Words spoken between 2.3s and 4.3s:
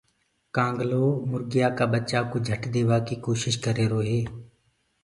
جھٽ ديوآ ڪي ڪوشش ڪر رهيرو هي۔